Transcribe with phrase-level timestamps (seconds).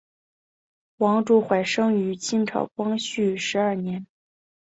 [0.97, 4.07] 王竹怀生于清朝光绪十二年。